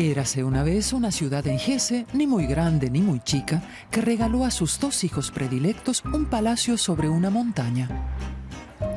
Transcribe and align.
Érase 0.00 0.42
una 0.42 0.62
vez 0.62 0.94
una 0.94 1.12
ciudad 1.12 1.46
en 1.46 1.58
Hesse, 1.58 2.06
ni 2.14 2.26
muy 2.26 2.46
grande 2.46 2.88
ni 2.88 3.02
muy 3.02 3.20
chica, 3.20 3.62
que 3.90 4.00
regaló 4.00 4.46
a 4.46 4.50
sus 4.50 4.80
dos 4.80 5.04
hijos 5.04 5.30
predilectos 5.30 6.02
un 6.06 6.24
palacio 6.24 6.78
sobre 6.78 7.10
una 7.10 7.28
montaña. 7.28 7.86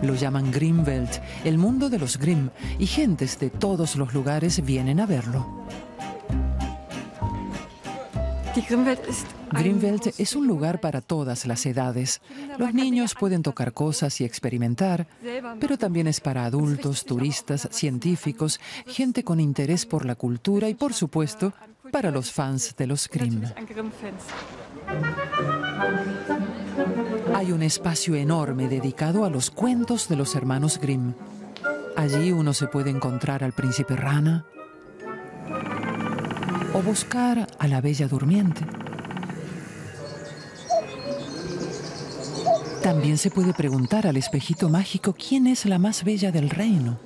Lo 0.02 0.16
llaman 0.16 0.50
Grimwelt, 0.50 1.22
el 1.44 1.58
mundo 1.58 1.90
de 1.90 2.00
los 2.00 2.18
Grimm, 2.18 2.52
y 2.80 2.88
gentes 2.88 3.38
de 3.38 3.50
todos 3.50 3.98
los 3.98 4.14
lugares 4.14 4.64
vienen 4.64 5.02
a 5.02 5.06
verlo. 5.06 5.66
Grimwelt 9.52 10.20
es 10.20 10.36
un 10.36 10.48
lugar 10.48 10.80
para 10.80 11.02
todas 11.02 11.46
las 11.46 11.66
edades. 11.66 12.22
Los 12.58 12.74
niños 12.74 13.16
pueden 13.20 13.42
tocar 13.42 13.74
cosas 13.74 14.22
y 14.22 14.26
experimentar, 14.26 15.08
pero 15.60 15.78
también 15.78 16.08
es 16.08 16.22
para 16.22 16.46
adultos, 16.46 17.06
turistas, 17.06 17.68
científicos, 17.72 18.60
gente 18.86 19.24
con 19.24 19.40
interés 19.40 19.86
por 19.86 20.06
la 20.06 20.16
cultura 20.16 20.70
y, 20.70 20.76
por 20.76 20.94
supuesto, 20.94 21.54
para 21.92 22.12
los 22.12 22.32
fans 22.32 22.76
de 22.76 22.88
los 22.88 23.10
Grimm. 23.10 23.44
Hay 27.36 27.52
un 27.52 27.64
espacio 27.64 28.16
enorme 28.16 28.68
dedicado 28.68 29.26
a 29.26 29.30
los 29.30 29.50
cuentos 29.50 30.08
de 30.08 30.16
los 30.16 30.36
hermanos 30.36 30.80
Grimm. 30.80 31.14
Allí 31.96 32.32
uno 32.32 32.54
se 32.54 32.68
puede 32.68 32.90
encontrar 32.90 33.44
al 33.44 33.54
príncipe 33.54 33.96
rana 33.96 34.46
o 36.74 36.82
buscar 36.82 37.48
a 37.60 37.68
la 37.68 37.82
bella 37.82 38.08
durmiente. 38.08 38.66
También 42.82 43.18
se 43.18 43.30
puede 43.30 43.54
preguntar 43.54 44.08
al 44.08 44.18
espejito 44.18 44.68
mágico 44.70 45.14
quién 45.14 45.48
es 45.48 45.66
la 45.66 45.80
más 45.80 46.04
bella 46.04 46.32
del 46.32 46.50
reino. 46.50 47.00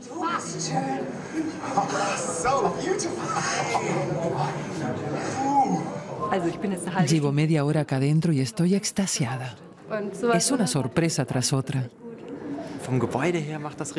Llevo 7.08 7.32
media 7.32 7.64
hora 7.64 7.82
acá 7.82 7.98
adentro 7.98 8.34
y 8.34 8.42
estoy 8.42 8.76
extasiada. 8.76 9.56
Es 10.34 10.52
una 10.52 10.68
sorpresa 10.68 11.26
tras 11.26 11.54
otra. 11.54 11.90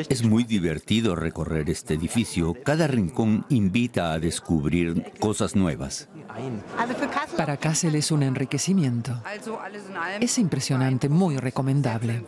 Es 0.09 0.23
muy 0.23 0.43
divertido 0.43 1.15
recorrer 1.15 1.69
este 1.69 1.93
edificio. 1.93 2.55
Cada 2.63 2.87
rincón 2.87 3.45
invita 3.49 4.13
a 4.13 4.19
descubrir 4.19 5.11
cosas 5.19 5.55
nuevas. 5.55 6.09
Para 7.37 7.57
Kassel 7.57 7.95
es 7.95 8.11
un 8.11 8.23
enriquecimiento. 8.23 9.21
Es 10.19 10.39
impresionante, 10.39 11.07
muy 11.07 11.37
recomendable. 11.37 12.25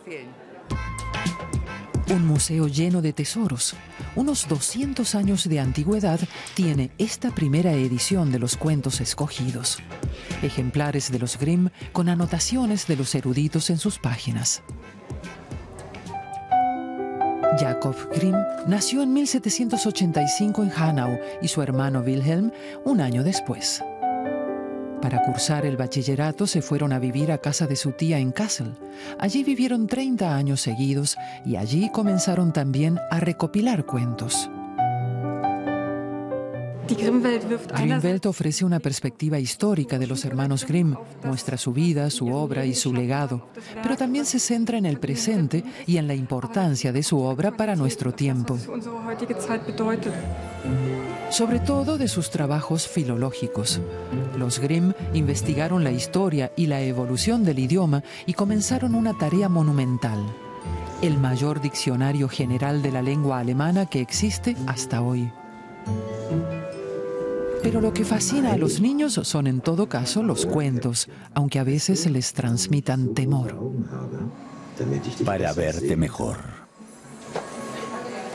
Un 2.10 2.26
museo 2.26 2.68
lleno 2.68 3.00
de 3.00 3.12
tesoros. 3.12 3.74
Unos 4.14 4.46
200 4.46 5.14
años 5.14 5.48
de 5.48 5.60
antigüedad 5.60 6.20
tiene 6.54 6.90
esta 6.98 7.30
primera 7.30 7.72
edición 7.72 8.30
de 8.30 8.38
los 8.38 8.56
cuentos 8.56 9.00
escogidos. 9.00 9.78
Ejemplares 10.42 11.10
de 11.10 11.18
los 11.18 11.38
Grimm 11.38 11.70
con 11.92 12.08
anotaciones 12.08 12.86
de 12.86 12.96
los 12.96 13.14
eruditos 13.14 13.70
en 13.70 13.78
sus 13.78 13.98
páginas. 13.98 14.62
Jacob 17.58 17.94
Grimm 18.14 18.36
nació 18.66 19.02
en 19.02 19.12
1785 19.12 20.62
en 20.62 20.72
Hanau 20.72 21.18
y 21.40 21.48
su 21.48 21.62
hermano 21.62 22.00
Wilhelm 22.00 22.50
un 22.84 23.00
año 23.00 23.22
después. 23.22 23.82
Para 25.02 25.20
cursar 25.22 25.66
el 25.66 25.76
bachillerato 25.76 26.46
se 26.46 26.62
fueron 26.62 26.92
a 26.92 27.00
vivir 27.00 27.32
a 27.32 27.38
casa 27.38 27.66
de 27.66 27.74
su 27.74 27.90
tía 27.90 28.18
en 28.18 28.30
Kassel. 28.30 28.74
Allí 29.18 29.42
vivieron 29.42 29.88
30 29.88 30.36
años 30.36 30.60
seguidos 30.60 31.16
y 31.44 31.56
allí 31.56 31.90
comenzaron 31.90 32.52
también 32.52 33.00
a 33.10 33.18
recopilar 33.18 33.84
cuentos. 33.84 34.48
Grimmwelt 36.94 38.26
ofrece 38.26 38.64
una 38.64 38.80
perspectiva 38.80 39.38
histórica 39.38 39.98
de 39.98 40.06
los 40.06 40.24
hermanos 40.24 40.66
Grimm, 40.66 40.96
muestra 41.24 41.56
su 41.56 41.72
vida, 41.72 42.10
su 42.10 42.28
obra 42.32 42.64
y 42.64 42.74
su 42.74 42.92
legado, 42.92 43.48
pero 43.82 43.96
también 43.96 44.24
se 44.24 44.38
centra 44.38 44.78
en 44.78 44.86
el 44.86 44.98
presente 44.98 45.64
y 45.86 45.96
en 45.96 46.06
la 46.06 46.14
importancia 46.14 46.92
de 46.92 47.02
su 47.02 47.20
obra 47.20 47.56
para 47.56 47.76
nuestro 47.76 48.12
tiempo. 48.12 48.58
Sobre 51.30 51.60
todo 51.60 51.98
de 51.98 52.08
sus 52.08 52.30
trabajos 52.30 52.86
filológicos. 52.86 53.80
Los 54.36 54.58
Grimm 54.58 54.92
investigaron 55.14 55.84
la 55.84 55.90
historia 55.90 56.52
y 56.56 56.66
la 56.66 56.80
evolución 56.82 57.44
del 57.44 57.58
idioma 57.58 58.02
y 58.26 58.34
comenzaron 58.34 58.94
una 58.94 59.16
tarea 59.16 59.48
monumental, 59.48 60.18
el 61.00 61.18
mayor 61.18 61.60
diccionario 61.60 62.28
general 62.28 62.82
de 62.82 62.92
la 62.92 63.02
lengua 63.02 63.38
alemana 63.38 63.86
que 63.86 64.00
existe 64.00 64.56
hasta 64.66 65.02
hoy. 65.02 65.30
Pero 67.62 67.80
lo 67.80 67.92
que 67.94 68.04
fascina 68.04 68.52
a 68.52 68.56
los 68.56 68.80
niños 68.80 69.14
son 69.22 69.46
en 69.46 69.60
todo 69.60 69.88
caso 69.88 70.22
los 70.22 70.46
cuentos, 70.46 71.08
aunque 71.34 71.58
a 71.58 71.64
veces 71.64 72.10
les 72.10 72.32
transmitan 72.32 73.14
temor. 73.14 73.56
Para 75.24 75.52
verte 75.52 75.96
mejor. 75.96 76.38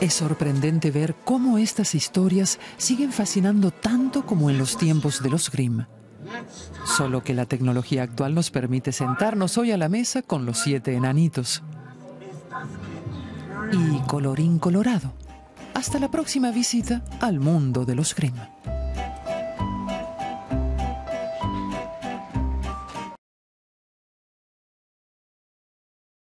Es 0.00 0.14
sorprendente 0.14 0.90
ver 0.90 1.14
cómo 1.24 1.58
estas 1.58 1.94
historias 1.94 2.58
siguen 2.76 3.12
fascinando 3.12 3.70
tanto 3.72 4.24
como 4.24 4.48
en 4.48 4.56
los 4.56 4.78
tiempos 4.78 5.22
de 5.22 5.30
los 5.30 5.50
Grimm. 5.50 5.84
Solo 6.84 7.22
que 7.22 7.34
la 7.34 7.46
tecnología 7.46 8.04
actual 8.04 8.34
nos 8.34 8.50
permite 8.50 8.92
sentarnos 8.92 9.58
hoy 9.58 9.72
a 9.72 9.76
la 9.76 9.88
mesa 9.88 10.22
con 10.22 10.46
los 10.46 10.58
siete 10.58 10.94
enanitos. 10.94 11.62
Y 13.72 13.98
colorín 14.06 14.58
colorado. 14.58 15.12
Hasta 15.74 15.98
la 15.98 16.10
próxima 16.10 16.50
visita 16.50 17.04
al 17.20 17.40
mundo 17.40 17.84
de 17.84 17.94
los 17.94 18.14
Grimm. 18.14 18.34